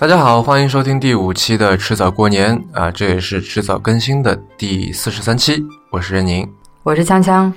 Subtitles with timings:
[0.00, 5.62] 大家好，欢迎收听第五期的迟早过年啊，这也是迟早更新的第四十三期。
[5.90, 6.50] 我是任宁，
[6.84, 7.52] 我是锵锵。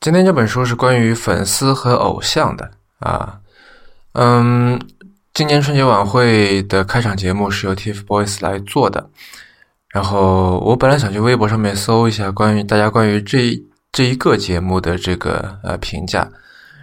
[0.00, 2.68] 今天这本书是关于粉丝和偶像的
[2.98, 3.38] 啊。
[4.14, 4.80] 嗯，
[5.32, 9.08] 今年春节晚会的开场节目是由 TFBOYS 来做的。
[9.90, 13.56] 然后我本来想去微博上面搜一下关于大家关于这
[13.92, 16.28] 这一个节目的这个呃评价，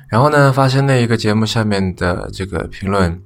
[0.07, 3.21] 然后呢，发现那一个节目下面的这个评论。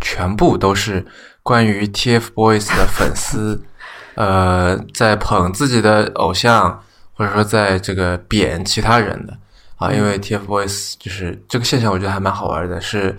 [0.00, 1.04] 全部都是
[1.42, 3.62] 关于 TFBOYS 的粉丝，
[4.16, 9.36] 呃，在捧自己的偶像，或者说在这个贬其他人的
[9.76, 9.92] 啊。
[9.92, 13.16] 因为 TFBOYS 就是这个现象，我觉得还蛮好玩的，是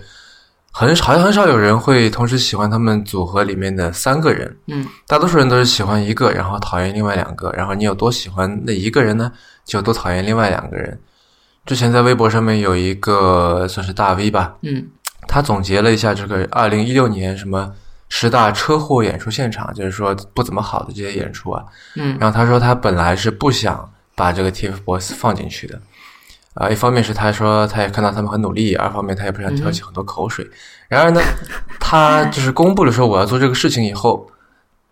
[0.72, 4.56] 很好像很少有人会同时喜欢他们组合里面的三个人。
[4.66, 7.50] 嗯，大多数人都是喜欢一个，然后讨厌另外两个。
[7.52, 9.32] 然后你有多喜欢那一个人呢，
[9.64, 10.98] 就多讨厌另外两个人。
[11.64, 14.86] 之前在微博上面有一个算是大 V 吧，嗯。
[15.26, 17.72] 他总结了一下这个二零一六年什么
[18.08, 21.64] 十大车祸演出现场，就是说不怎么好的这些演出啊。
[21.96, 25.80] 嗯，然后他说他本来是不想把这个 TFBOYS 放进去的，
[26.54, 30.48] 啊，一方面是他说他也看到他们很努力，二方面他也不想挑起很多口水。
[30.88, 31.20] 然而呢，
[31.80, 34.30] 他就是公布了说我要做这个事情以后，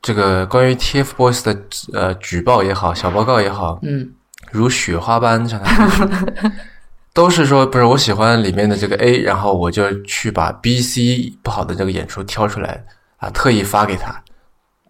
[0.03, 1.57] 这个关于 TFBOYS 的
[1.93, 4.11] 呃举报也好，小报告也好，嗯，
[4.51, 5.89] 如雪花般向他。
[7.15, 12.85] 都是说不是我喜欢里面的这个 A，然后我就去把 B、C 不好的这个演出挑出来
[13.19, 14.21] 啊，特意发给他。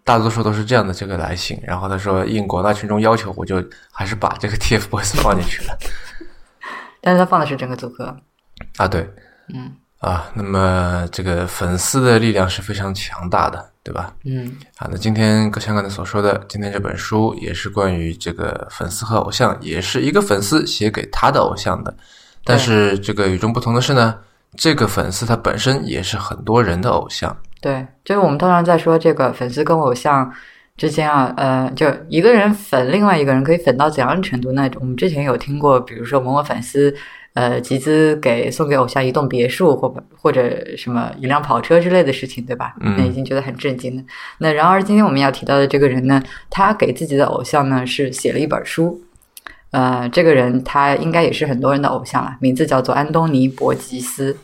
[0.03, 5.77] 大多数都是这样的这个来信，然后他说应广大群众要求，我就还是把这个 TFBOYS 放进去了。
[7.01, 8.15] 但是他放的是整个组合
[8.77, 9.07] 啊，对，
[9.53, 13.71] 嗯啊，那么这个粉丝的力量是非常强大的。
[13.85, 14.11] 对吧？
[14.23, 21.95] 嗯，好，那今天像刚才所说的，今天这本书也是关于这个粉丝和偶像，也是一个粉丝写给他的偶像的。
[22.43, 24.15] 但是这个与众不同的是呢，
[24.57, 27.37] 这个粉丝他本身也是很多人的偶像。
[27.61, 30.33] 对，就是我们通常在说这个粉丝跟偶像
[30.77, 34.51] 之间啊，呃，就一个人粉另外一个人可以粉到怎样的程度？
[34.53, 36.91] 那我们之前有听过，比如说某某粉丝。
[37.35, 42.73] 呃，集资给送给偶像一栋别墅，或或者什么一辆跑车之类的事情，对吧？
[42.79, 44.01] 嗯，那已经觉得很震惊了。
[44.37, 49.01] 那然而，今天我们要提到的这个人呢，他给自己的偶像呢是写了一本书。
[49.71, 54.37] 呃，这个人他应该也是很多人的偶像了，名字叫做安东尼·伯吉斯。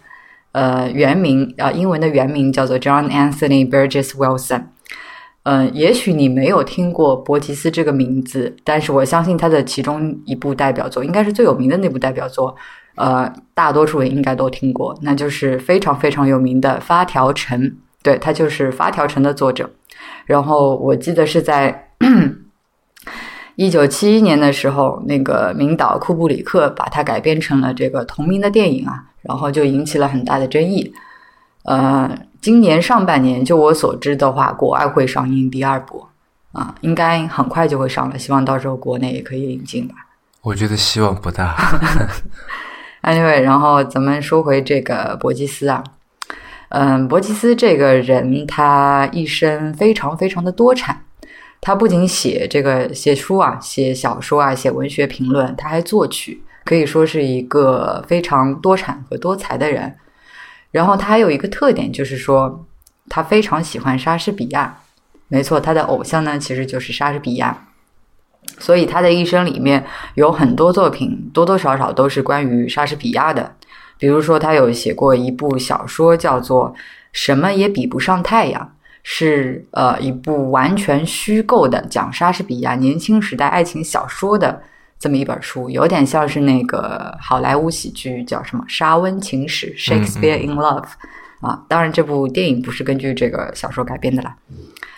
[0.52, 4.64] 呃，原名啊，英文的原名叫做 John Anthony Burgess Wilson。
[5.44, 12.54] 嗯，也许你没有听过伯吉斯这个名字，但是我相信他的其中一部代表作，应该是最有名的那部代表作。
[13.02, 17.60] 呃，大多数人应该都听过，那就是非常非常有名的《发条城》，
[18.04, 19.68] 对他就是《发条城》的作者。
[20.26, 21.90] 然后我记得是在
[23.56, 30.94] 一九七一年的时候，那个名导库布里克把它改编成了这个同名的电影啊，然后就引起了很大的争议。
[31.64, 32.08] 呃，
[32.40, 36.06] 今年上半年，就我所知的话，国外会上映第二部
[36.52, 39.96] 啊，应该很快就会上了，希望到时候国内也可以引进吧。
[40.42, 41.56] 我觉得希望不大。
[43.04, 45.84] Anyway，然后咱们说回这个伯吉斯啊，
[46.70, 51.04] 嗯，伯吉斯这个人他一生非常非常的多产，
[51.60, 59.96] 他不仅写这个写书啊，写小说啊，写文学评论，他还作曲，可以说是一个非常多产和多才的人。
[60.70, 62.66] 然后他还有一个特点，就是说
[63.10, 64.78] 他非常喜欢莎士比亚，
[65.28, 67.68] 没错，他的偶像呢其实就是莎士比亚。
[68.60, 69.84] 所以他的一生里面
[70.16, 73.56] 有很多作品，多多少少都是关于莎士比亚的。
[73.98, 76.74] 比如说，他有写过一部小说，叫做
[77.14, 78.62] 《什么也比不上太阳》，
[79.04, 84.60] 是呃一部完全虚构的讲莎士比亚年轻时代爱情小说的
[84.98, 90.86] 这么一本书，有点像是那个好莱坞喜剧叫什么《莎温情史》（Shakespeare in Love）
[91.42, 91.64] 啊。
[91.68, 94.36] 当然，这部电影不是根据这个小说改编的啦。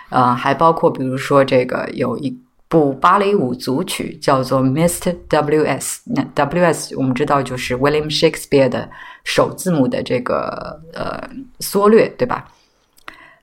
[0.08, 2.38] 呃，还包括比如说这个有一。
[2.74, 5.16] 部芭蕾舞组曲叫做《Mr.
[5.30, 6.96] W.S.》，那 W.S.
[6.98, 8.90] 我们知道就是 William Shakespeare 的
[9.24, 12.48] 首字母的这个呃缩略，对吧？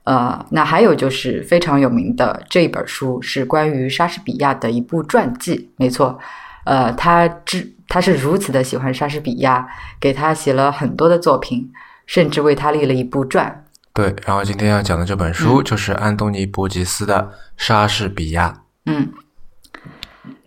[0.03, 6.19] 呃，那还有就是非常有名的这本书是关于莎士比亚的一部传记，没错，
[6.65, 9.65] 呃，他之他是如此的喜欢莎士比亚，
[9.97, 11.71] 给他写了很多的作品，
[12.05, 13.63] 甚至为他立了一部传。
[13.93, 18.49] 对，然后今天要讲的这本书就是安东尼·伯吉斯的《莎士比亚》。
[18.87, 19.13] 嗯，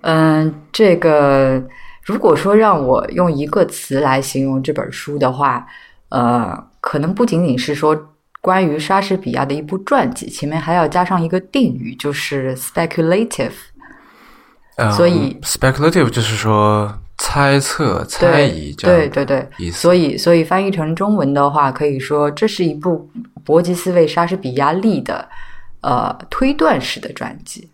[0.06, 1.62] 嗯，这个
[2.02, 5.66] 如果说让我用一个词来形容这本书的话，
[6.10, 7.98] 呃，可能不仅仅是说
[8.42, 13.52] 关于莎士比亚的一部传记，前面还要加上一个定语，就是 speculative。
[14.94, 19.70] 所以，speculative 就是说猜测、猜疑这样对对对。
[19.70, 23.08] 所以所以翻译成中文的话，可以说这是一部
[23.42, 25.26] 伯吉斯为莎士比亚立的
[25.80, 27.70] 呃推断式的传记。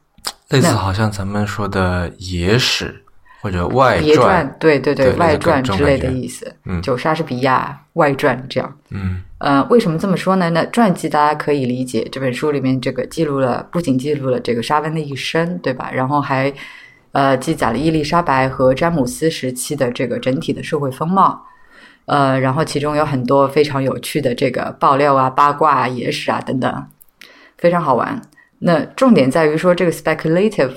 [0.48, 3.04] 类似好像咱们说的野史
[3.40, 8.76] 或者外别传，传，对对对外传之类的意思，嗯就莎士比亚外传这样。
[8.90, 10.50] 嗯呃，为什么这么说呢？
[10.50, 15.90] 那传记大家可以理解，这本书里面这个记录了，不仅记录了这个莎温的一生，对吧？
[15.90, 16.52] 然后还
[17.12, 21.46] 呃记载了伊丽莎白和詹姆斯时期的这个整体的社会风貌。
[22.04, 26.86] 呃，然后其中有很多非常有趣的这个爆料啊、八卦啊、野史啊等等，
[27.56, 28.20] 非常好玩。
[28.62, 30.70] 那重点在于说这个 speculative，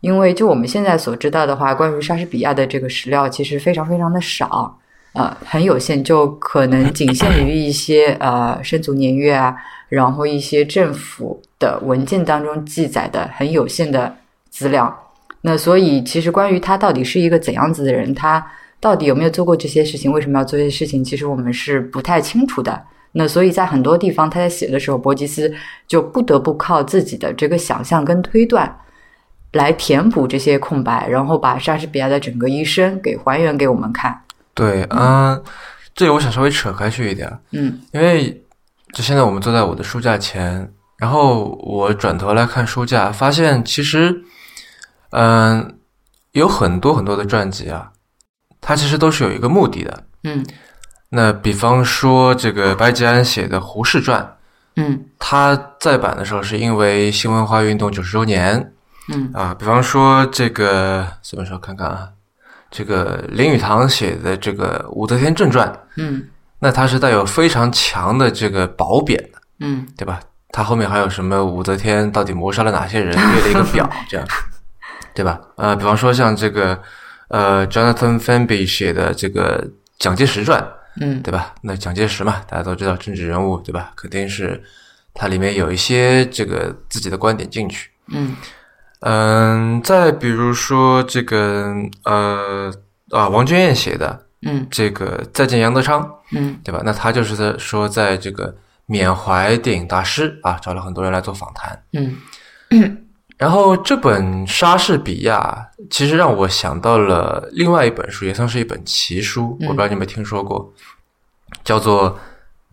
[0.00, 4.78] 因为就我们现在所知道的话，关于莎士比亚的这个史料其实非常非常的少，
[5.14, 9.56] 呃，很有限，就可能仅限于一些呃生卒年月啊，
[9.88, 14.14] 然后一些政府的文件当中记载的很有限的
[14.48, 14.96] 资料。
[15.40, 18.44] 那所以其实关于他到底是一个怎样子的人，他
[18.78, 22.80] 到底有没有做过这些事情，为什么要做这些事情，其实我们是不太清楚的。
[23.16, 25.52] 那所以在很多地方他在写的时候，伯吉斯
[25.86, 28.76] 就不得不靠自己的这个想象跟推断
[29.52, 34.20] 来填补这些空白，然后把莎士比亚的整个一生给还原给我们看。
[34.52, 35.40] 对，嗯，
[35.94, 38.30] 这里我想稍微扯开去一点，嗯因为
[38.92, 40.68] 就现在我们坐在我的书架前，
[40.98, 44.12] 然后我转头来看书架，发现其实，
[45.10, 45.78] 嗯，
[46.32, 47.92] 有很多很多的传记啊，
[48.60, 50.04] 它其实都是有一个目的的。
[50.24, 50.44] 嗯
[51.14, 54.20] 那比方说这个白吉安写的《胡适传》，
[54.76, 58.72] 嗯他再版的时候是因为新文化运动九十周年
[59.12, 59.54] 嗯啊。
[59.56, 62.08] 比方说这个什么时候看看啊？
[62.70, 66.24] 这个林语堂写的这个《武则天正传》，嗯
[66.58, 70.18] 那它是带有非常强的这个褒贬的，嗯对吧？
[70.50, 74.26] 它后面还有什么武则天到底谋杀了哪些人，列了一个表， 这样，
[75.14, 75.40] 对吧？
[75.56, 76.80] 呃，比方说像这个
[77.28, 79.64] 呃，Jonathan Fanby 写的这个
[79.98, 80.64] 蒋介石传，
[81.00, 81.54] 嗯对吧？
[81.62, 83.92] 那蒋介石嘛，大家都知道政治人物，对吧？
[83.96, 84.62] 肯定是
[85.12, 87.90] 它里面有一些这个自己的观点进去。
[88.08, 88.36] 嗯
[89.00, 91.74] 嗯，再比如说这个
[92.04, 92.72] 呃
[93.10, 96.02] 啊，王君燕写的嗯这个《再见杨德昌》，
[96.32, 96.80] 嗯对吧？
[96.84, 98.54] 那他就是在说，在这个
[98.86, 101.82] 缅怀电影大师啊，找了很多人来做访谈。
[101.92, 102.16] 嗯
[103.44, 110.72] 然后这本莎士比亚其实让我想到了另外一本书，也算是一本奇书，我不知道你有没有听说过，
[111.62, 112.18] 叫做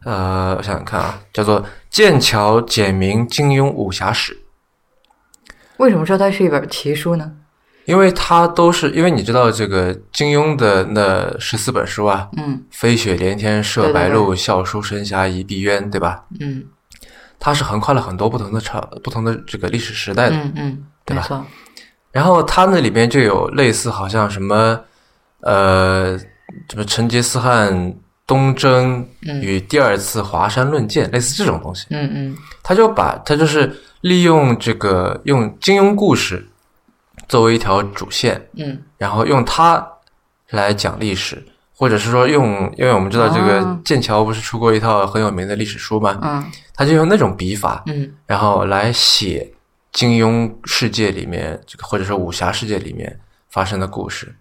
[0.06, 4.34] 呃，我想想看啊，叫做《剑桥简明金庸武侠史》。
[5.76, 7.30] 为什么说它是一本奇书呢？
[7.84, 16.24] 因为它都是因为你知道这个金庸的那十四本书啊，嗯飞雪连天射白鹿，笑书神侠倚碧鸳，对吧？
[16.40, 16.64] 嗯
[17.42, 20.36] 它是横跨了很多不同的朝、不同的这个历史时代的。
[20.38, 21.46] 嗯嗯，对吧。
[22.12, 24.80] 然后它那里边就有类似，好像什么
[25.40, 26.18] 呃，
[26.70, 27.96] 什么成吉思汗
[28.28, 29.06] 东征
[29.42, 31.88] 与第二次华山论剑，类似这种东西。
[31.90, 36.48] 嗯嗯他就把他就是利用这个用金庸故事
[37.28, 39.86] 作为一条主线，嗯然后用它
[40.50, 41.44] 来讲历史，
[41.82, 46.46] 或者是说用，因为我们知道这个哦剑桥不是出过一套很有名的历史书嘛，嗯
[46.76, 49.52] 他就用那种笔法，嗯然后来写
[49.92, 53.20] 金庸世界里面这个或者说武侠世界里面
[53.50, 54.32] 发生的故事。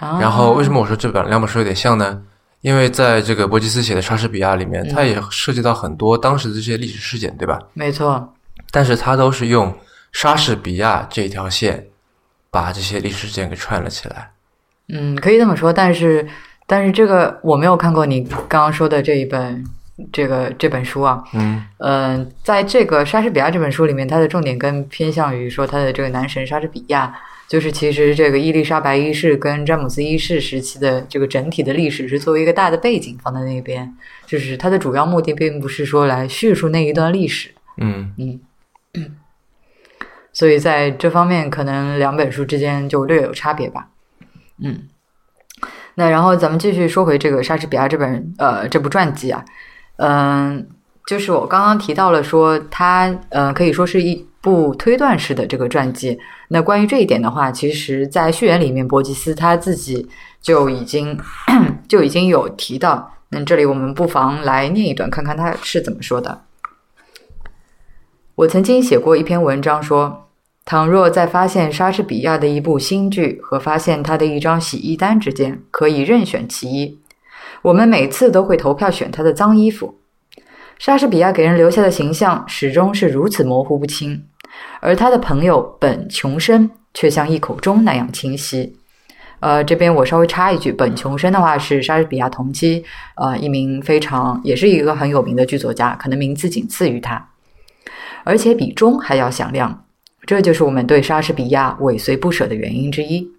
[0.00, 2.20] 啊，然后为什么我说这本两本书有点像呢？
[2.62, 7.60] 因为在这个伯吉斯写的莎士比亚里面，嗯它也涉及到很多当时的这些历史事件，对吧？
[7.74, 8.34] 没错。
[8.72, 9.72] 但是它都是用
[10.10, 11.86] 莎士比亚这条线
[12.50, 14.32] 把这些历史事件给串了起来。
[14.88, 16.28] 嗯，可以这么说，但是
[16.66, 19.64] 但是这个我没有看过你刚刚说的这一本
[20.12, 21.22] 这个这本书啊。
[21.34, 27.14] 嗯嗯、在这个莎士比亚这本书里面，它的重点更偏向于说他的这个男神莎士比亚，
[27.46, 33.94] 就是其实这个伊丽莎白一世跟詹姆斯一世时期的这个整体的历史是作为一个大的背景放在那边，
[34.26, 37.50] 就是它的主要目的并不是说来叙述那一段历史。
[37.76, 38.12] 嗯
[40.34, 43.88] 所以在这方面，可能两本书之间就略有差别吧。
[44.64, 44.88] 嗯，
[45.94, 49.44] 那然后咱们继续说回这个莎士比亚这本呃这部传记啊，
[49.96, 50.66] 嗯、
[51.06, 56.18] 就是我刚刚提到了说它呃可以说是一部推断式的这个传记。
[56.48, 60.08] 那关于这一点的话，其实在序言里面，伯吉斯他自己
[60.40, 61.18] 就已经
[61.88, 63.10] 就已经有提到。
[63.30, 66.42] 那这里我们不妨来念一段，看看他是怎么说的。
[68.34, 70.28] 我曾经写过一篇文章说，
[70.64, 77.00] 倘若在发现莎士比亚的一部新剧和发现他的一张洗衣单之间可以任选其一，
[77.62, 79.98] 我们每次都会投票选他的脏衣服。
[80.78, 84.24] 莎士比亚给人留下的形象始终是如此模糊不清，
[84.80, 88.76] 而他的朋友本·琼生却像一口钟那样清晰。
[89.40, 92.84] 呃，这边我稍微插一句，本琼生的话是莎士比亚同期，
[93.16, 97.28] 呃，一名非常也是一个很有名的剧作家，可能名次仅次于他，
[98.22, 99.81] 而且比钟还要响亮。
[100.26, 103.30] 这就是我们对莎士比亚尾随不舍的原因之一。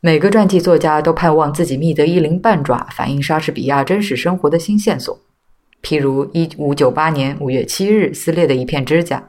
[0.00, 5.18] 每个传记作家都盼望自己觅得一鳞半爪反映莎士比亚真实生活的新线索，
[5.82, 9.28] 譬如一五九八年五月七日撕裂的一片指甲。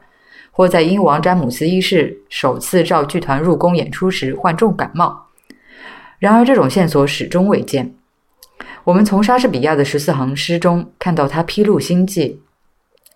[0.55, 5.29] 或在英王詹姆斯一世首次召剧团入宫演出时患重感冒。
[6.19, 7.95] 然而，这种线索始终未见。
[8.83, 12.39] 我们从莎士比亚的十四行诗中看到他披露心迹，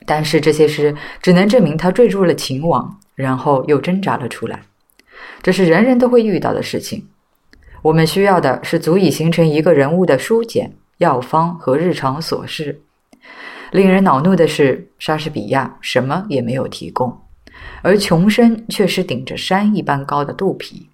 [0.07, 4.61] 但是这些诗只能证明他坠入了情网，然后又挣扎了出来。
[5.41, 7.05] 这是人人都会遇到的事情。
[7.81, 12.79] 我们需要的是足以形成一个人物的书简、药方和日常琐事。
[13.71, 17.21] 令人恼怒的是，莎士比亚什么也没有提供。
[17.81, 20.87] 而穷生却是顶着山一般高的肚皮，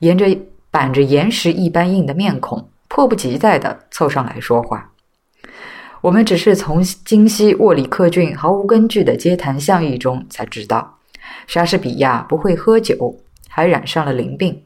[0.00, 0.26] 沿着
[0.70, 4.90] 板着岩石一般硬的面孔，迫不及待地凑上来说话。
[6.00, 10.97] 我们只是从今昔沃里克郡毫无根据的街谈巷议中才知道，
[11.48, 14.62] 莎士比亚不会喝酒，还染上了淋病。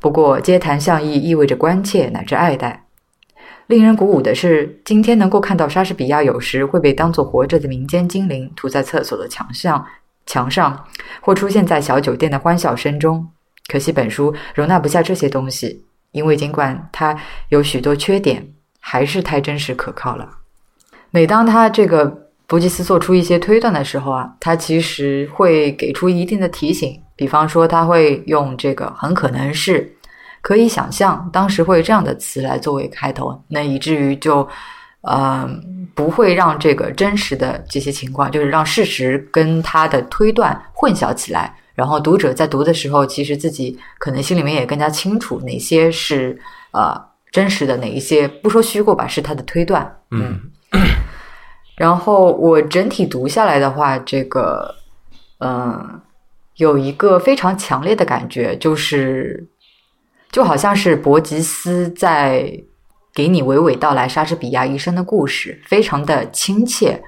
[0.00, 2.84] 不过，街谈巷议意味着关切乃至爱戴。
[3.68, 9.86] 令人鼓舞的是，今天能够看到莎士比亚有时会被当作活着的民间精灵涂在厕所的墙上。
[10.26, 10.84] 墙上，
[11.20, 13.26] 或出现在小酒店的欢笑声中。
[13.68, 17.16] 可惜本书容纳不下这些东西，因为尽管它
[17.50, 18.44] 有许多缺点，
[18.80, 20.28] 还是太真实可靠了。
[21.10, 29.90] 每当他这个伯吉斯做出一些推断的时候啊，他其实会给出一定的提醒，比方说他会用这个“很可能是
[30.42, 34.48] ”“可以想象”当时会这样的词来作为开头，那以至于就。
[35.06, 35.46] 呃，
[35.94, 41.54] 不会让这个真实的这些情况，就是让事实跟他的推断混淆起来。
[41.74, 46.98] 然后读者在读的时候，其实自己可能心里面也更加清楚哪些是呃
[47.30, 49.94] 真实的，哪一些不说虚构吧，是他的推断。
[50.10, 50.40] 嗯。
[51.76, 54.74] 然后我整体读下来的话，这个
[55.38, 56.00] 嗯，
[56.56, 59.46] 有一个非常强烈的感觉，就是
[60.30, 62.52] 就好像是伯吉斯在。
[63.16, 67.00] 给你娓娓道来莎士比亚一生的故事，非常的亲切。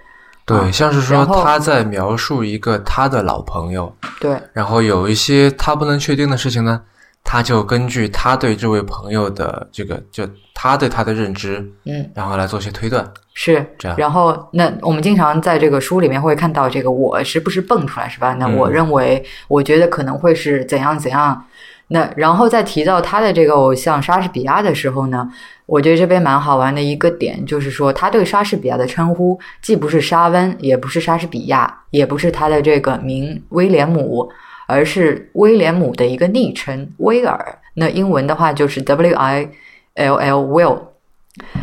[0.44, 3.92] 对，像是说他在描述一个他的老朋友。
[4.20, 4.40] 对。
[4.52, 6.80] 然后有一些他不能确定的事情呢，
[7.26, 13.04] 他就根据他对这位朋友的这个，就他对他的认知，嗯，然后来做些推断。
[13.34, 13.98] 是这样。
[13.98, 18.32] 然后，那我们经常在这个书里面会看到这个我时不时蹦出来，是吧？
[18.34, 21.44] 那我认为，我觉得可能会是怎样怎样。
[21.88, 25.28] 那然后再提到他的这个偶像莎士比亚的时候呢？
[25.66, 34.28] 我觉得这边蛮好玩的一个点，就是说他对莎士比亚的称呼，既不是沙温，也不是莎士比亚，也不是他的这个名威廉姆，
[34.66, 37.58] 而是威廉姆的一个昵称威尔。
[37.74, 39.48] 那英文的话就是 W I
[39.94, 40.80] L L Will。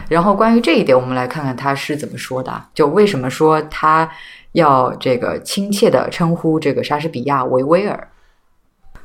[0.07, 2.65] 然后关于这一点，我们来看看他是怎么说的。
[2.73, 4.09] 就为什么说他
[4.51, 8.07] 要这个亲切的称呼这个莎士比亚为威尔？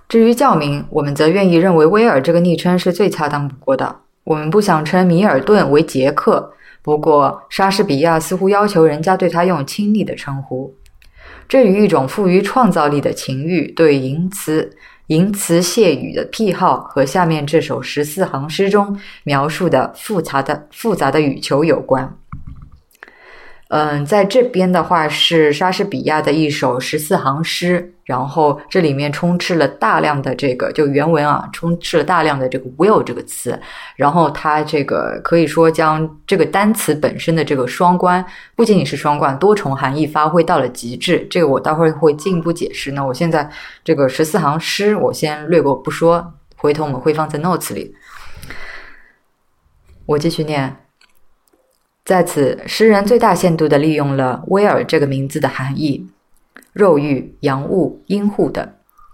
[0.09, 3.97] 至于教名，我们则愿意认为威尔这个昵称是最恰当不过的。
[4.25, 6.53] 我们不想称米尔顿为杰克，
[6.83, 10.75] 不过莎士比亚似乎要求人家对他用亲昵的称呼。
[11.49, 14.71] 这与一种富于创造力的情欲、对淫词
[15.07, 22.15] 淫词谢语的癖好和下面这首十四行诗中描述的复杂的复杂的语求有关。
[23.69, 33.61] 嗯，在这边的话是莎士比亚的一首十四行诗，然后这里面充斥了大量的这个就原文啊，充斥了大量的这个 will 这个词，
[33.95, 38.25] 然后它这个可以说将这个单词本身的这个双关，
[38.57, 41.27] 不仅仅是双关，多重含义发挥到了极致。
[41.29, 42.93] 这个我待会儿会进一步解释。
[42.93, 43.51] 那我现在
[43.85, 47.95] 这个十四行诗我先略过不说，回头我们会放在 notes 里。
[50.07, 50.88] 我继续念。
[52.09, 56.07] 在此，诗人最大限度地利用了威尔这个名字的含义：
[56.73, 58.67] 肉欲、阳物、阴户等。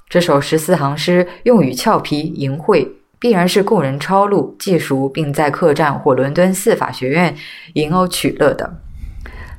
[0.09, 7.35] 这首十四行诗用语俏皮淫秽，必然是供人抄录、记熟，并在客栈或伦敦司法学院
[7.73, 8.77] 吟偶取乐的。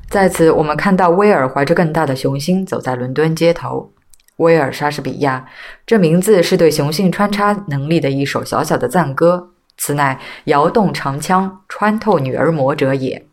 [0.10, 3.92] 在此，我们看到威尔怀着更大的雄心走在伦敦街头。
[4.38, 5.46] 威尔·莎士比亚，
[5.86, 9.50] 这名字是对雄性穿插能力的一首小小的赞歌。
[9.78, 13.26] 此乃摇动长枪，穿透女儿魔者也。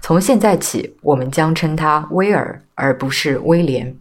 [0.00, 3.96] 从现在起，我们将称他威尔，而不是威廉。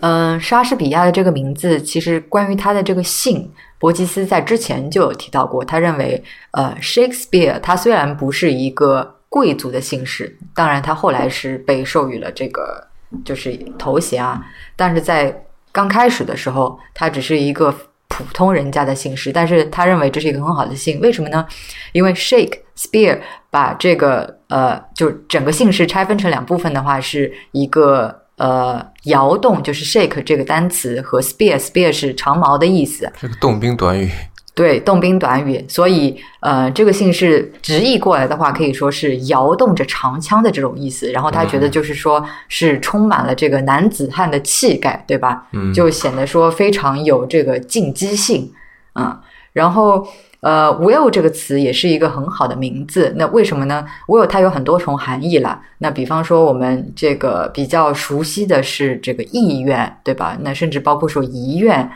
[0.00, 5.64] 嗯，莎士比亚的这个名字，其实关于他的这个姓，伯吉斯在之前就有提到过。
[5.64, 12.86] 他认为，呃，Shakespeare 他虽然不是一个贵族的姓氏，当然他后来是被授予了这个
[13.24, 17.74] 就是头衔啊，但是在刚开始的时候，他只是一个。
[18.12, 21.46] 普通人家的姓氏，但是他认为这是一个很好的姓，为什么呢？
[21.92, 34.10] 因为 Shake Spear 把这个呃，就整个姓氏拆分成两部分的话，是一个呃摇动，就是 shake 这个单词和 spear，spear 是长矛的意思，这个动宾短语。
[34.54, 41.10] 对，动宾短语，所以呃，这个姓氏直译过来的话，可以说是摇动着长枪的这种意思。
[41.10, 45.46] 然后他觉得就是说是充满了这个男子汉的气概，对吧？
[45.52, 48.52] 嗯，就显得说非常有这个进击性
[48.92, 49.22] 啊。
[49.54, 50.06] 然后
[50.40, 53.10] 呃，Will 这个词也是一个很好的名字。
[53.16, 55.62] 那为什么呢？Will 它有很多重含义了。
[55.78, 60.36] 那比方说我们这个比较熟悉的是这个意愿，对吧？
[60.42, 61.90] 那甚至包括说遗愿。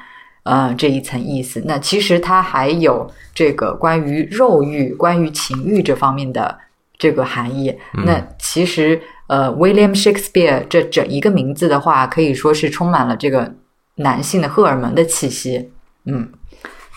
[0.46, 6.56] 呃，这一层意思，那其实它还有这个关于肉欲、关于情欲这方面的
[6.96, 7.76] 这个含义。
[8.06, 13.52] 那其实，呃，William Shakespeare 这整一个名字的话，可以说是充满了这个
[13.96, 15.68] 男性的荷尔蒙的气息。
[16.04, 16.28] 嗯，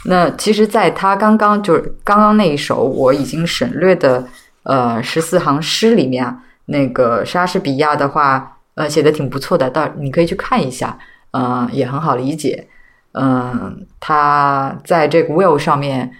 [0.05, 4.27] 那其实，在他刚刚就是刚刚那一首我已经省略的
[4.61, 10.95] 呃十四行诗里面，那个莎士比亚的话，呃，写的挺不错的，到你可以去看一下，
[11.31, 12.67] 呃，也很好理解。
[13.13, 16.11] 嗯，他在这个 will 上面，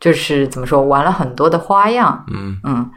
[0.00, 2.24] 就是怎么说，玩了很多的花样。
[2.32, 2.90] 嗯嗯，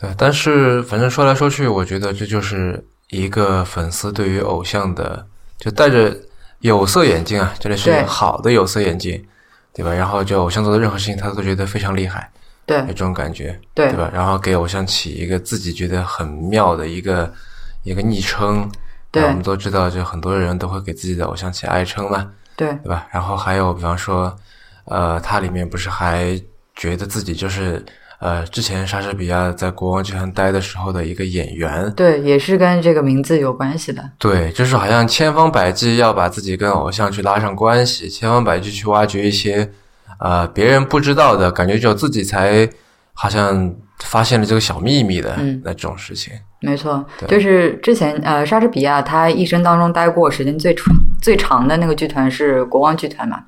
[0.00, 0.10] 对。
[0.16, 5.26] 但是反正说来说去，我觉得这就是一个粉丝对于偶像的，
[5.58, 6.16] 就戴着
[6.60, 9.22] 有色眼镜啊，这里是好的有色眼镜，
[9.74, 9.92] 对吧？
[9.92, 12.30] 然后就偶像做的任何事情，他都觉得非常厉害，
[12.64, 14.10] 对，这种感觉，对，对吧？
[14.12, 17.30] 然后给偶像起一个自己觉得很妙的一个
[17.82, 18.66] 一个昵称。
[19.20, 23.06] 对，我们都知道，就很多人都会给自己的偶像起爱称嘛，对，对吧？
[23.10, 24.34] 然后还有，比方说，
[24.84, 26.40] 呃，他里面不是还
[26.74, 27.84] 觉得自己就是
[28.20, 34.10] 呃，之前莎士比亚在国王剧团待的时候的一个演员，对，也是跟这个名字有关系的。
[34.18, 39.70] 对，就是好像千方百计要把自己跟偶像去拉上关系，千方百计去挖掘一些
[40.18, 42.68] 呃别人不知道的感觉，只有自己才
[43.12, 46.32] 好像发现了这个小秘密的那种事情。
[46.60, 50.86] 没错，就是之前呃，莎士比亚他一生当中待过时间最长
[51.22, 53.44] 最长的那个剧团是国王剧团嘛。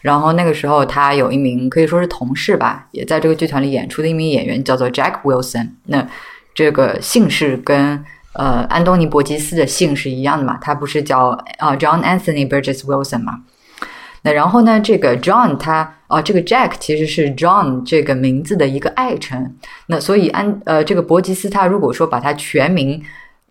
[0.00, 5.70] 然后那个时候他有一名可以说是同事吧，也在这个剧团里演出的一名演员叫做 Jack Wilson。
[5.86, 6.06] 那
[6.54, 10.58] 这个姓氏跟呃安东尼·伯吉斯的姓是一样的嘛？
[10.60, 13.40] 他不是叫呃 John Anthony Burgess Wilson 嘛？
[14.22, 19.56] 那然后呢，这个 John 他啊，这个 Jack 其实是 John 这个名字的一个爱称。
[19.86, 23.02] 那所以安呃，这个伯吉斯他如果说把他全名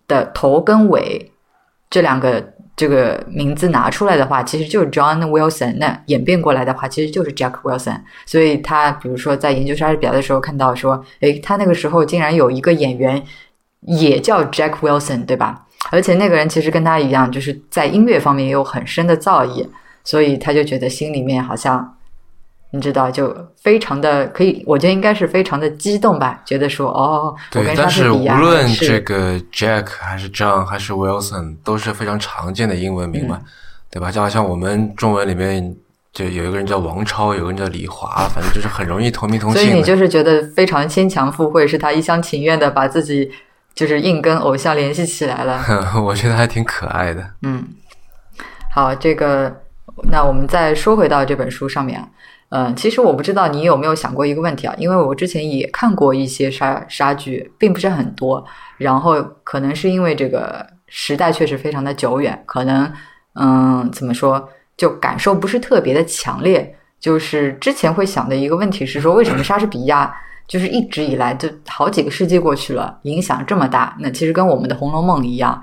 [0.08, 1.32] 的头跟尾
[1.89, 5.77] 这两个这个名字拿出来的话，其实就是 John Wilson。
[5.77, 8.01] 那演变过来的话，其实就是 Jack Wilson。
[8.25, 13.23] 所以他比如说在研究莎士比亚的时候看到说，诶，他那个时候竟然有一个演员
[13.82, 15.65] 也叫 Jack Wilson，对吧？
[15.91, 19.65] 而且那个人其实跟他一样，就是在音乐方面也有很深的造诣。
[20.08, 21.96] 所以他就觉得心里面好像，
[22.72, 33.41] 你知道，就非常的可以，我觉得应该是非常的激动吧，觉得说哦，对，但是无论这个 Jack 还是 John 还是 Wilson 都是非常常见的英文名嘛，
[33.91, 34.10] 对吧？
[34.10, 35.76] 就好像我们中文里面
[36.13, 39.62] 就有一个人叫王超，有个人叫李华，反正就是很容易同名同姓。
[39.62, 43.30] 所以你就是觉得非常牵强附会，是他一厢情愿的把自己
[43.76, 45.62] 就是硬跟偶像联系起来了。
[46.02, 47.30] 我觉得还挺可爱的。
[47.41, 47.62] 嗯，
[48.74, 49.66] 好，这个。
[50.03, 52.03] 那我们再说回到这本书上面，
[52.49, 58.43] 嗯，其实我不知道你有没有想过一个问题啊，因为我之前也看过一些莎莎剧，并不是很多，
[58.77, 62.91] 然后可能是因为这个时代确实非常的久远，可能
[63.33, 66.75] 嗯，怎么说，就感受不是特别的强烈。
[66.99, 70.12] 就是之前会想的一个问题是说，为什么莎士比亚
[70.47, 73.95] 就是一直以来就好几个世纪过去了，影响这么大？
[73.99, 75.62] 那其实跟我们的《红楼梦》一样。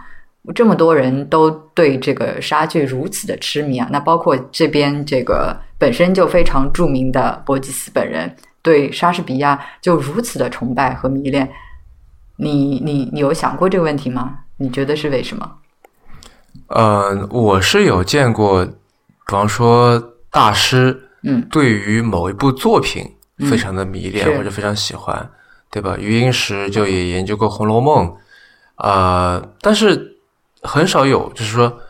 [0.52, 3.88] 这么多人都对这个莎剧如此的痴迷啊！
[3.90, 11.50] 那包括这边这个本身就非常著名的伯吉斯本人，对莎士比亚就如此的崇拜和迷恋。
[12.36, 14.40] 你你你有想过这个问题吗？
[14.58, 15.50] 你觉得是为什么？
[16.66, 18.72] 呃，我是有见过，比
[19.28, 19.98] 方说
[20.30, 23.10] 大师，嗯，对于某一部作品
[23.50, 25.30] 非常的迷恋或者非常喜欢，
[25.70, 25.96] 对吧？
[25.98, 28.06] 余英时就也研究过《红楼梦》，
[28.86, 30.10] 啊，但是。
[30.64, 31.80] 很少有，就是说，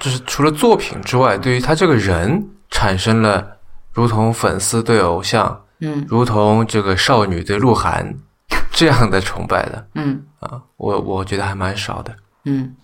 [0.00, 3.58] 就是除了作品之外，对于他这个人产生了
[3.92, 8.14] 如同粉丝对偶像，嗯，如同这个少女对鹿晗
[8.72, 10.24] 这样的崇拜的，嗯。
[10.40, 12.74] 啊，我我觉得还蛮少的，嗯。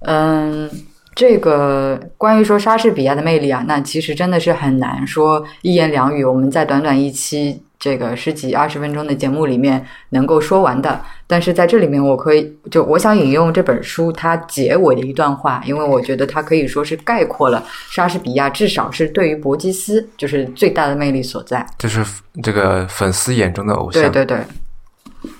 [0.00, 0.68] 嗯，
[1.14, 11.00] 这个关于说莎士比亚的魅力啊，那其实真的是很难说一言两语，我们在短短一期这个十几二十分钟的节目里面能够说完的。
[11.26, 21.64] 但是在这里面，我可以就我想引用这本书它结尾的一段话，因为我觉得它可以说是概括了莎士比亚，至少是对于伯吉斯就是最大的魅力所在。
[21.78, 22.04] 就是
[22.42, 24.02] 这个粉丝眼中的偶像。
[24.02, 25.30] 对对对，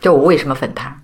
[0.00, 0.94] 就我为什么粉他？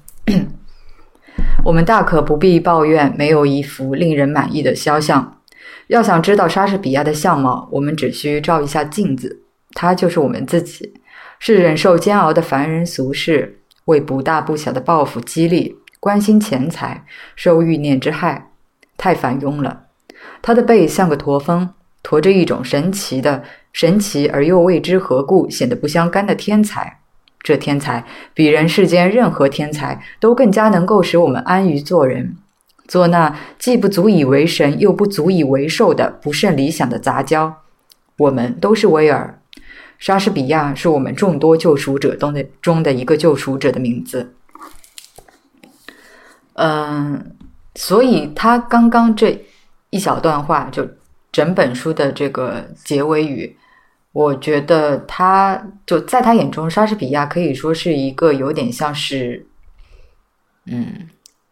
[1.63, 5.41] 我们大可不必抱怨没有一幅令人满意的肖像。
[5.89, 9.43] 要想知道莎士比亚的相貌，我们只需照一下镜子，
[9.73, 10.95] 他就是我们自己，
[11.39, 17.05] 是忍受煎熬的凡人俗世，为不大不小的抱负激励，关心钱财，
[17.37, 18.51] 受欲念之害，
[18.97, 19.85] 太烦庸了。
[20.41, 21.69] 他的背像个驼峰，
[22.03, 23.43] 驮着一种神奇的、
[23.73, 27.00] 神奇而又未知何故显得不相干的天才。
[27.43, 32.37] 这天才比人世间任何天才都更加能够使我们安于做人，
[32.87, 37.63] 做那既不足以为神又不足以为兽的不甚理想的杂交。
[38.19, 39.41] 我们都是威尔，
[39.99, 44.35] 莎士比亚是我们众多救赎者中的中的一个救赎者的名字。
[46.55, 47.35] 嗯，
[47.75, 49.47] 所以他刚刚这
[49.89, 50.87] 一小段话，就
[51.33, 53.57] 整本书的这个结尾语。
[54.13, 59.47] 我觉得他就在他眼中，莎士比亚可以说是一个有点像是，
[60.67, 61.09] 嗯，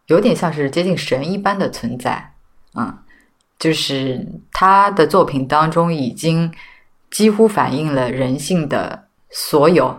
[0.07, 2.33] 有点像是接近神一般的存在，
[2.75, 2.97] 嗯，
[3.57, 6.51] 就是他的作品当中已经
[7.09, 9.97] 几乎反映了人性的所有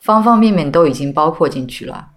[0.00, 2.08] 方方面面都已经包括进去了，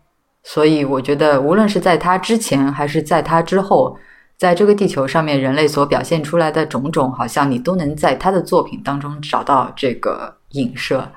[0.44, 3.98] 所以我觉得无论是在他之前还是在他之后。
[4.38, 11.10] 在这个地球上面，人类所表现出来的种种，好像你都能在他的作品当中找到这个影射，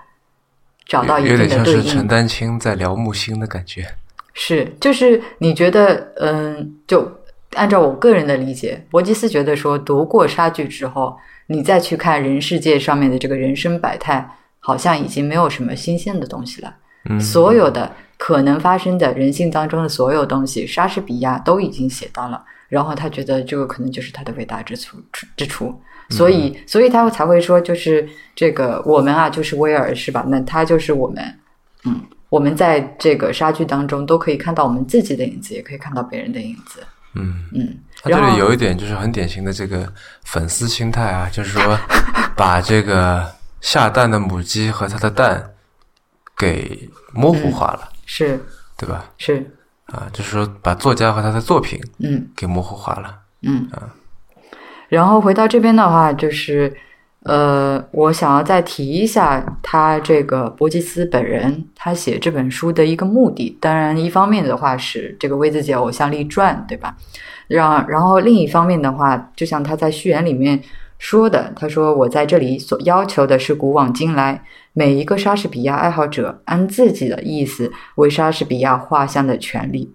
[0.87, 1.55] 找到一定的对应。
[1.55, 3.87] 有点像是陈丹青在聊木星的感觉。
[4.33, 7.07] 是，就是你觉得，嗯，就
[7.57, 11.15] 按照我个人的理解，伯吉斯觉得说，读过莎剧之后，
[11.47, 14.27] 你再去看人世界上面的这个人生百态，
[14.61, 16.75] 好像已经没有什么新鲜的东西了。
[17.11, 22.43] 嗯，所有的可能发生的人性当中的所有东西，莎士比亚都已经写到了。
[22.71, 25.79] 然后他觉得这个可能就是他的伟大之处之之处，
[26.09, 30.25] 所以所以他才会说，就是这个我们啊，就是威尔是吧？
[30.29, 31.39] 那他就是我们，
[31.85, 36.81] 嗯，我们在这个杀剧当中都可以看到我们自己的影子，也可以看到别人的影子。
[37.17, 41.77] 嗯嗯，他这里有一点就是很典型的这个粉丝心态啊，就是说
[42.37, 43.29] 把这个
[43.61, 45.51] 下蛋的母鸡和它的蛋
[46.39, 48.41] 给模糊化了，是，
[48.77, 49.11] 对吧？
[49.19, 49.45] 是。
[49.93, 53.91] 啊，就是说把作家和他的作品，嗯，给模糊化了，嗯啊。
[54.89, 56.73] 然后回到这边的话，就是
[57.25, 63.57] 呃，我想要再提一下他这个伯吉斯本人，他写这本书的一个目的。
[63.61, 66.97] 当然，一方面的话是这个为自己偶像立传，对吧？
[67.49, 70.61] 让然后另一方面的话，就像他在序言里面
[70.99, 74.43] 说的，他说：“我在这里所要求的是古往今来。”
[74.73, 79.93] 每一个莎士比亚爱好者按自己的意思为莎士比亚画像的权利。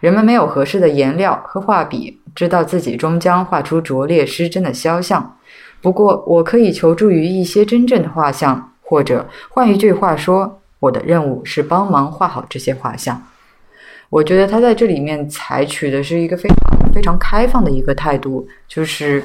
[0.00, 5.38] 人们没有合适的颜料和画笔，知道自己终将画出拙劣失真的肖像。
[5.80, 13.22] 不过，我可以求助于一些真正的画像，或者换一句话说，我的任务是帮忙画好这些画像。
[14.10, 19.24] 我觉得他在这里面采取的是一个非常非常开放的一个态度，就是。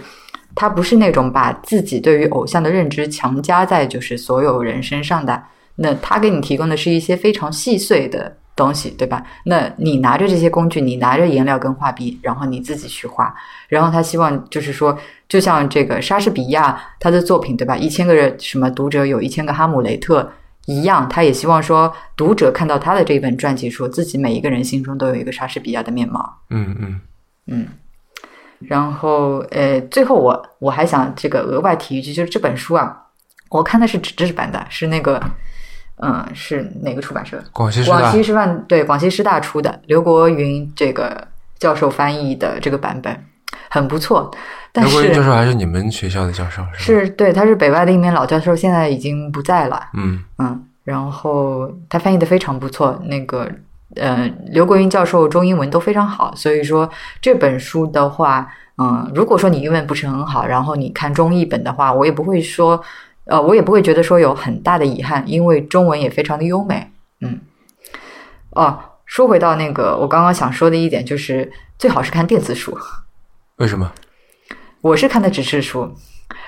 [0.55, 5.43] 他不是那种把自己对于偶像的认知强加在就是所有人身上的，
[5.75, 9.21] 那他给你提供的是一些非常细碎的东西，对吧？
[9.43, 13.35] 那你拿着这些工具，你拿着颜料跟画笔，然后你自己去画。
[13.67, 17.75] 然后他希望就是说，就像这个莎士比亚他的作品，对吧？
[17.75, 20.31] 一千个人什么读者有一千个哈姆雷特
[20.67, 26.37] 一样，他也希望说读者看到他的这一本传记，说自己每一个人心中都有一个莎士比亚的面貌。
[26.49, 27.01] 嗯嗯
[27.47, 27.67] 嗯。
[28.59, 32.95] 然后，呃，最后我我还想这个额外提一句，就是这本书啊，
[33.49, 35.21] 我看的是纸质版的，是那个，
[35.97, 37.43] 嗯，是哪个出版社？
[37.51, 37.99] 广西师大。
[37.99, 41.27] 广西师范对，广西师大出的，刘国云这个
[41.59, 43.23] 教授翻译的这个版本
[43.69, 44.31] 很不错。
[44.73, 49.89] 刘国云教授还是你们学校的教授是是，对，他是北外的一名老教授，现在已经不在了。
[49.93, 53.49] 嗯嗯，然后他翻译的非常不错，那个。
[53.95, 56.89] 呃，刘国云教授中英文都非常好，所以说
[57.21, 62.81] 这本书的话，嗯，如果说你英文不是很好，然后你看中译本的话，我也不会说，
[63.25, 66.91] 呃，我也不会觉得说有很大的遗憾，因为中文也非常的优美。
[67.21, 67.39] 嗯，
[68.51, 72.77] 哦，说回到那个我刚刚想说的一点，就是最好是看电子书。
[73.57, 73.91] 为什么？
[74.81, 75.91] 我是看的纸质书。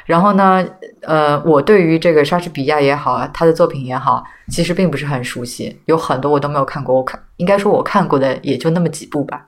[0.08, 0.68] 然后呢，
[1.02, 6.96] 呃，我对于这个莎士比亚也好，他的作品也好，其实并不是很熟悉，有很多我都没有看过。
[6.96, 9.46] 我看，应该说我看过的也就那么几部吧。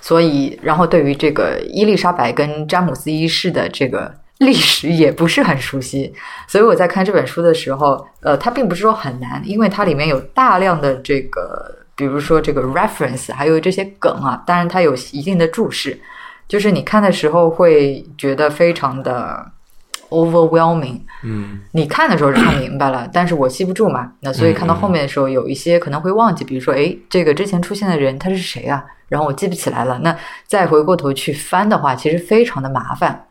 [0.00, 6.12] 所以，然后对于这个伊丽莎白跟詹姆斯一世的这个历史也不是很熟悉，
[6.46, 15.98] 所以我在看这本书的时候，呃，它并不是说很难，因为它里面有大量的这个，比如说这个 reference，还有这些梗啊，当然它有一定的注释，
[16.48, 19.52] 就是你看的时候会觉得非常的
[20.10, 21.00] overwhelming。
[21.24, 28.84] 嗯你看的时候是看明白了，但是我记不住嘛，那所以看到后面的时候有一些可能会忘记，比如说，诶，这个之前出现的人他是谁啊？
[29.08, 33.26] 然后我记不起来了，那再回过头去翻的话，其实非常的麻烦。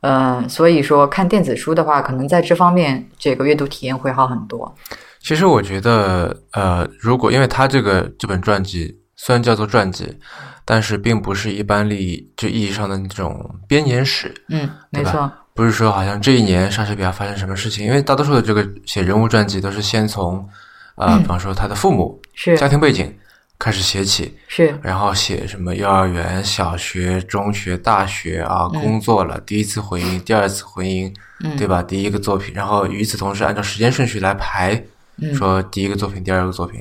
[0.00, 4.72] 嗯、所以说看电子书的话，可能在这方面这个阅读体验会好很多。
[5.20, 10.16] 其实我觉得，呃，如果因为他这个这本传记虽然叫做传记，
[10.64, 20.48] 但是并不是一般利益就意义上的那种编年史，嗯，没错，不是说好像这一年莎士比亚发生什么事情，因为大多数的这个写人物传记都是先从，
[20.94, 22.56] 呃，嗯比方说他的父母、是。
[22.56, 23.12] 家庭背景
[23.58, 31.82] 开始写起，是，然后写什么幼儿园、小学、中学、大学啊，嗯工作了，第一次婚姻、第二次婚姻，嗯，对吧？
[31.82, 34.80] 第一个作品，然后与此同时按照时间顺序来排，
[35.16, 35.34] 嗯。
[35.34, 36.80] 说第一个作品、第二个作品。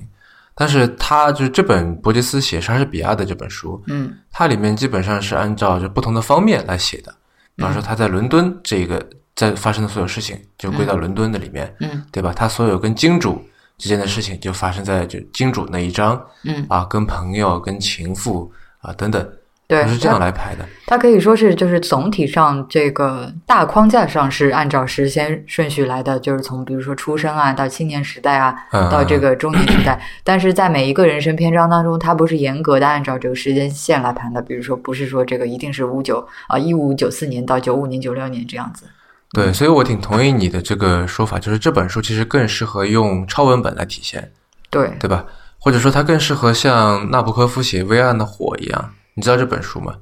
[0.57, 4.11] 但是他就是这本伯吉斯写莎士比亚的这本书，嗯。
[4.31, 7.15] 它里面基本上是按照就不同的方面来写的。
[7.55, 12.03] 比方说他在伦敦这个在发生的所有事情，就归到伦敦的里面，嗯。
[12.11, 12.33] 对吧？
[12.33, 13.39] 他所有跟金主
[13.77, 19.27] 之间的事情就发生在就金主那一章嗯，啊，跟朋友、跟情妇啊等等，
[19.67, 20.65] 对，都是这样来排的。
[20.85, 38.85] 它可以说是就是总体上这个大框架上是按照时间顺序来的，就是从比如说出生啊到青年时代啊嗯，到这个中年时代，但是在每一个人生篇章当中，它不是严格的按照这个时间线来盘的，比如说不是说这个一定是五九啊一五九四年到九五年九六年这样子。
[39.33, 44.31] 对，所以我挺同意你的这个说法，就是这本书其实更适合用超文本来体现，
[44.69, 45.25] 对，对吧？
[45.59, 49.95] 或者说它更适合像纳博科夫写《微暗的火》一样，你知道这本书吗？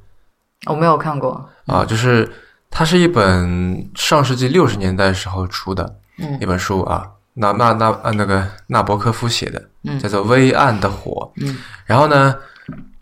[0.66, 1.50] 我没有看过。
[1.68, 2.30] 啊，就是
[2.70, 11.32] 它是一本上世纪六十年代时候出的嗯一本书啊，那那那啊那个纳博科夫写的，嗯叫做《微暗的火》。
[11.46, 12.36] 嗯然后呢，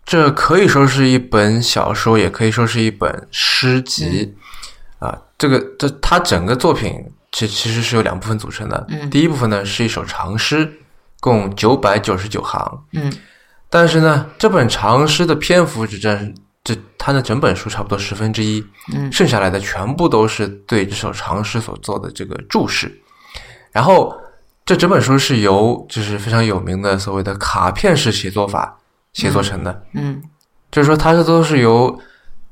[0.04, 4.36] 这可以说是一本小说，也可以说是一本诗集、
[5.00, 5.20] 啊。
[5.36, 8.86] 这个这它整个作品其其实是由两部分组成的。
[8.88, 10.72] 嗯第一部分呢是一首长诗，
[11.18, 12.84] 共九百九十九行。
[12.92, 13.12] 嗯
[13.74, 16.32] 但是呢，这本长诗的篇幅只占
[16.62, 23.02] 这它的整本书差不多十分之一，嗯剩下来的全部都是对这首长诗所做的这个注释。
[23.72, 24.16] 然后
[24.64, 28.78] 这整本书是由就是非常有名的所谓的卡片式写作法
[29.12, 30.22] 写作成的，嗯
[30.70, 31.98] 就是说它这都是由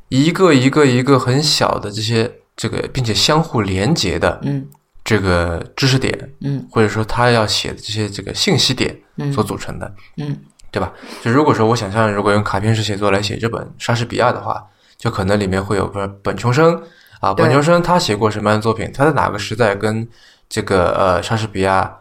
[0.09, 4.67] 一个一个一个很小的这些这个，并且相互连接的嗯
[5.05, 9.95] 这个知识点，嗯或者说他要写的这些这个信息点嗯所组成的。
[10.17, 10.37] 嗯
[10.73, 10.91] 对吧？
[11.23, 14.65] 就如果说我想象，如果用卡片式写作来写这本莎士比亚的话，
[14.97, 16.83] 就可能里面会有个本琼生
[17.21, 18.91] 啊，本琼生他写过什么样的作品？
[18.93, 20.09] 他在哪个时代跟
[20.49, 21.99] 这个呃莎士比亚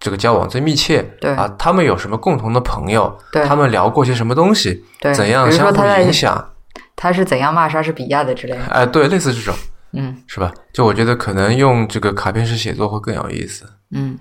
[0.00, 1.02] 这个交往最密切？
[1.20, 3.16] 对啊，他们有什么共同的朋友？
[3.30, 4.84] 对他们聊过些什么东西？
[5.00, 6.52] 对，怎样相互影响？
[6.96, 8.64] 他是怎样骂莎士比亚的之类的。
[8.66, 9.54] 哎，对，类似这种
[9.92, 10.52] 嗯是吧？
[10.72, 14.18] 就我觉得可能用这个卡片式写作会更有意思，嗯，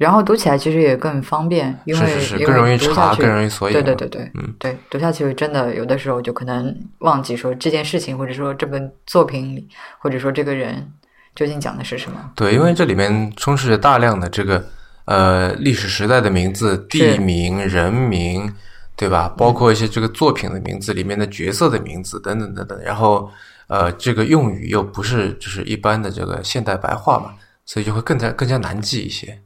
[0.00, 3.74] 然后读起来其实也更方便，因为是是是，更容易查，更容易索引。
[3.74, 10.90] 对对对对，嗯，对，读下去真的有的时候就可能忘记说这件事情，或者说这本作品里，或者说这个人
[11.34, 12.30] 究竟讲的是什么。
[12.34, 14.64] 对，因为这里面充斥着大量的这个
[15.04, 18.50] 呃历史时代的名字、地名、人名，
[18.96, 19.28] 对吧？
[19.36, 22.80] 包括一些这个作品的名字里面的角色的名字等等等等。
[22.80, 23.30] 然后
[23.66, 27.34] 呃，这个用语又不是就是一般的这个现代白话嘛，
[27.66, 29.38] 所以就会更加更加难记一些。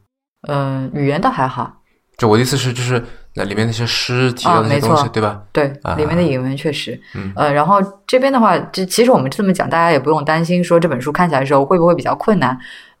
[0.47, 1.81] 嗯，语言倒还好，
[2.17, 3.03] 就我的意思是，就是
[3.35, 5.41] 那里面那些诗提到的东西，错对吧？
[5.51, 12.57] 对啊，里面的引文确实，嗯呃，然后这边的话，这其实我们这么讲，大家也不用担心说这本书看起来的时候会不会比较困难。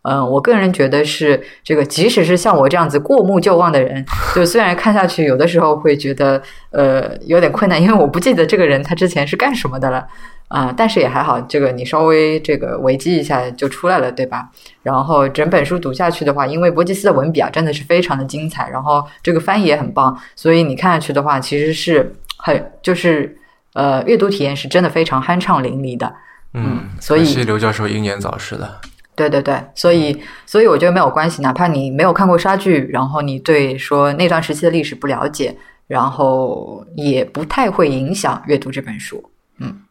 [0.07, 6.41] 嗯、我个人觉得是这个，即使是像我这样子过目就忘的人，就虽然看下去有的时候会觉得
[6.71, 10.05] 呃有点困难，因为我不记得这个人他之前是干什么的了
[10.47, 14.47] 啊、但是也还好，这个你稍微这个维基一下就出来了，对吧？
[14.83, 23.35] 然后整本书读下去的话，因为伯吉斯的文笔啊真的是非常的精彩，然后这个翻译也很棒，所以你看下去的话，其实是很就是
[23.73, 26.13] 呃阅读体验是真的非常酣畅淋漓的。
[26.53, 28.79] 嗯，所以刘教授英年早逝了。
[29.15, 35.55] 对对对，所以所以我觉得没有关系，哪怕你没有看过莎剧，然后你对说那段时期的历史不了解，
[35.87, 39.31] 然后也不太会影响阅读这本书。
[39.59, 39.81] 嗯，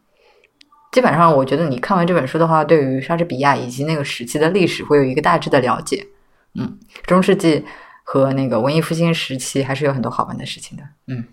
[0.91, 6.05] 基本上我觉得你看完这本书的话，对于莎士比亚以及那个时期的历史会有一个大致的了解。
[6.53, 7.65] 嗯，中世纪
[8.03, 10.83] 和那个文艺复兴时期还是有很多好玩的事情的。
[11.07, 11.25] 嗯，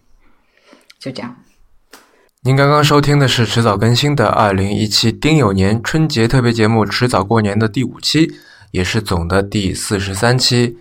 [0.98, 1.37] 就这样。
[2.44, 8.33] 您刚刚收听的是迟早更新的二零一七丁酉年春节特别节目《迟早过年》的第五期，
[8.72, 10.76] 也是总的第四十三期。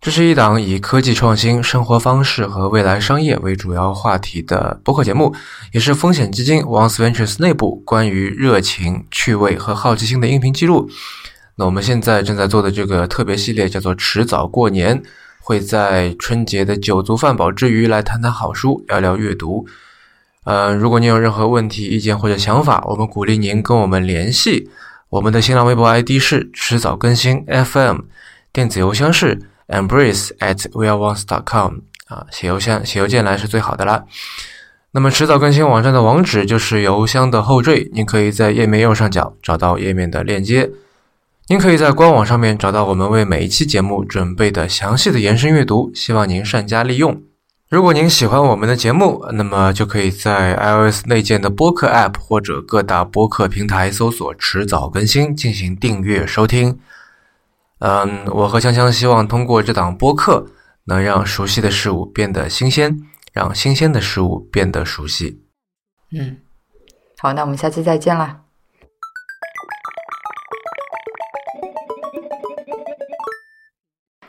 [0.00, 5.34] 这是一档以科技创新、生活方式和未来商业为主要话题的播客节目，
[5.72, 10.88] 也是风险基金 Once Ventures 内部关于热情、趣味和好奇心的音频记录。
[11.56, 14.98] 那我们现在正在做的这个特别系列叫做《迟早过年》，
[15.40, 19.66] 会在春节的酒足饭饱之余来谈谈好书，聊聊阅读。
[20.46, 24.70] 呃，如果您有任何问题、意见或者想法，我们鼓励您跟我们联系。
[25.08, 28.02] 我们的新浪微博 ID 是迟早更新 FM，
[28.52, 34.04] 电子邮箱是 embrace at weareones.com 啊，写邮箱、写邮件来是最好的啦。
[34.92, 40.70] 那么迟早更新网站的网址就是邮箱的后缀，您可以在页面右上角找到页面的链接。
[41.48, 47.20] 您可以在官网上面找到我们为每一期节目准备的详细的延伸阅读，希望您善加利用。
[47.68, 56.78] 如果您喜欢我们的节目，那么就可以在 iOS 内建的播客 App 或者各大播客平台搜索“迟早更新”进行订阅收听。
[57.80, 60.46] 嗯，我和香香希望通过这档播客，
[60.84, 63.00] 能让熟悉的事物变得新鲜，
[63.32, 65.42] 让新鲜的事物变得熟悉。
[66.12, 66.36] 嗯，
[67.18, 68.45] 好，那我们下期再见啦。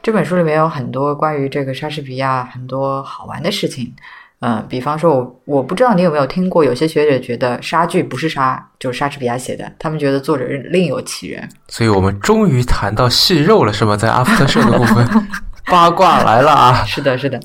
[0.08, 3.93] 这本书里面有很多关于这个莎士比亚很多好玩的事情，
[4.39, 11.50] 嗯，比方说，我我不知道你有没有听过，有些学者觉得莎剧不是莎，就是莎士比亚写的，他们觉得作者另有其人。
[11.67, 13.98] 所以我们终于谈到细肉了，是吗？
[13.98, 15.28] 在 After Show 的部分，
[15.70, 16.86] 八卦来了啊！
[16.86, 17.38] 是的，是的，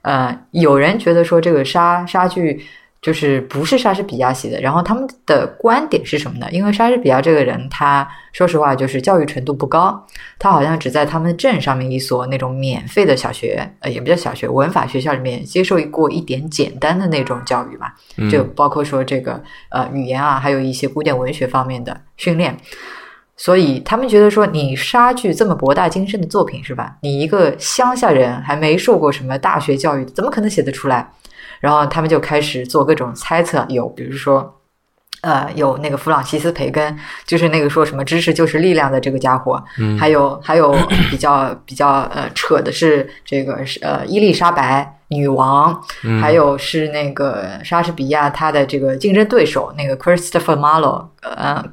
[0.00, 2.64] 呃，有人觉得说这个莎莎剧。
[3.00, 6.48] 就是不是莎士比亚写的，然后他们的观点是什么呢？
[6.50, 10.04] 因为莎士比亚这个人，他说实话就是教育程度不高，
[10.38, 17.92] 他好像只在他们镇上面一所那种免费的小学，呃，也不叫小学，文法学校里面接受过一点简单的那种教育嘛，
[18.28, 22.56] 就包括说这个呃语言啊，还有一些古典文学方面的训练，
[23.38, 26.96] 所以他们觉得说你莎剧这么博大精深的作品是吧？
[27.00, 31.08] 你一个乡下人还没受过什么大学教育，怎么可能写得出来？
[31.60, 34.60] 然后他们就开始做各种猜测，有比如说，
[35.22, 36.96] 呃，有那个弗朗西斯培根，
[37.26, 40.76] 就是那个说什么知识就是力量的这个家伙，嗯，还有还有
[41.10, 45.80] 比较比较呃扯的是这个是呃伊丽莎白女王，
[46.20, 51.64] 还有是那个莎士比亚他的这个竞争对手那个 Christopher Marlowe，呃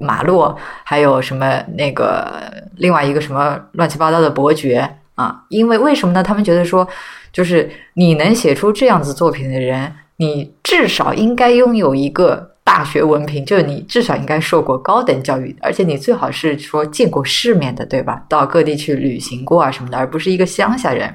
[0.00, 6.22] 马洛，还有什么那个另外一个什么乱七八糟的伯爵啊，因为为什么呢？
[6.22, 6.88] 他们觉得说。
[7.34, 18.22] 就是你能写出这样子作品的人，你至少应该拥有一个大学文凭，就是你至少应该受过高等教育，而且你最好是说见过世面的，对吧？
[18.28, 21.12] 到各地去旅行过啊什么的，而不是一个乡下人。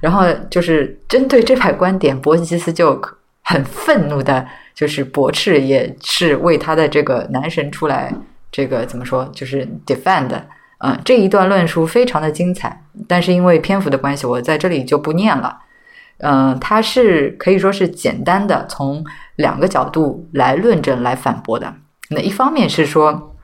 [0.00, 3.02] 然后就是针对这派观点，伯吉斯就
[3.42, 8.12] 很愤怒的，就是驳斥，也是为他的这个男神出来，
[8.50, 10.30] 这个怎么说，就是 defend。
[10.84, 15.56] 嗯，这一段论述非常的精彩，但是因为篇幅的关系，我在这里就不念了。
[16.18, 19.04] 嗯，他是可以说是简单的从
[19.36, 21.72] 两个角度来论证、来反驳的。
[22.10, 23.34] 那一方面是说，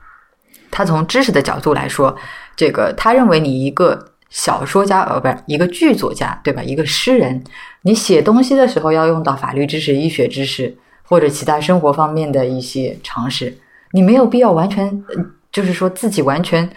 [0.69, 2.15] 他从知识的角度来说，
[2.57, 6.61] 这个他认为你一个小说家，呃，不是一个剧作家，对吧？
[6.61, 7.41] 一个诗人，
[7.83, 10.77] 你写东西的时候要用到法律知识、医学知识
[11.09, 13.51] 或者其他生活方面的一些常识，
[13.91, 15.03] 你没有必要完全，
[15.51, 16.69] 就是说自己完全。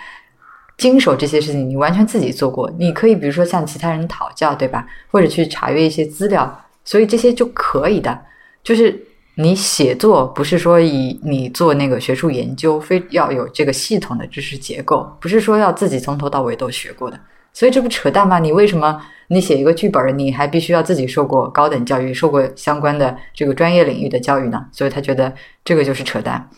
[0.79, 4.85] 经手这些事情，你完全自己做过，你可以比如说向其他人讨教，对吧？
[5.11, 8.19] 或者去查阅一些资料，所以这些就可以的。
[8.65, 8.99] 就是
[9.35, 17.21] 你写作不是说以你做那个学术研究，非要有这个系统的知识结构，不是说要自己从头到尾都学过的。
[17.53, 18.39] 所以这不扯淡吗？
[18.39, 24.67] 你为什么你写一个剧本，你还必须要自己受过高等教育，受过相关的这个专业领域的教育呢？
[24.73, 25.33] 所以他觉得
[25.65, 26.49] 这个就是扯淡。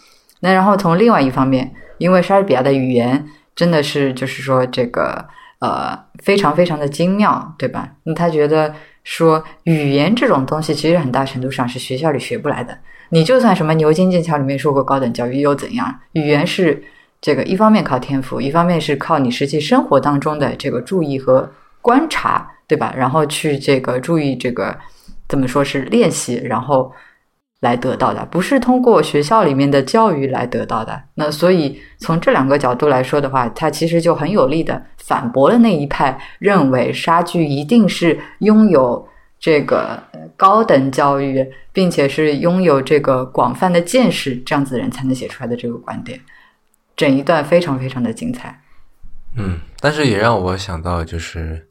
[0.41, 3.27] 那然后从另外一方面，因为莎士比亚的语言。
[3.57, 5.25] 真的是，就是说这个
[5.61, 7.89] 呃，非常非常的精妙，对吧？
[8.17, 12.77] 他觉得说语言这种东西，其实很大程度上是学校里学不来的。
[13.11, 16.01] 你就算什么牛津剑桥里面受过高等教育又怎样？
[16.15, 16.83] 语言是
[17.25, 22.93] 这个一方面靠天赋，一方面是靠你实际生活当中的这个注意和观察，对吧？
[22.95, 24.77] 然后去这个注意这个
[25.27, 26.93] 怎么说是练习，然后。
[27.61, 31.03] 来得到的，不是通过学校里面的教育来得到的。
[31.15, 39.09] 那所以从这两个角度来说的话，它其实就很有力的反驳了那一派认为莎剧一定是拥有
[39.41, 39.99] 这个
[40.37, 46.21] 高等教育，并且是拥有这个广泛的见识这样子的人才能写出来的这个观点。
[46.97, 48.63] 整一段非常非常的精彩。
[49.37, 51.69] 嗯，但是也让我想到，就是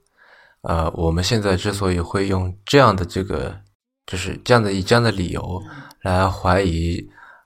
[0.62, 3.62] 呃，我们现在之所以会用这样的这个。
[4.06, 5.64] 就是这样的以这样的理由
[6.02, 7.02] 来怀疑，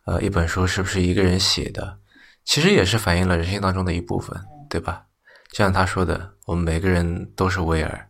[0.07, 1.99] 呃，一本书是不是一个人写的，
[2.45, 4.35] 其实也是反映了人性当中的一部分，
[4.67, 5.03] 对吧？
[5.51, 8.06] 就像他说的，我们每个人都是威尔，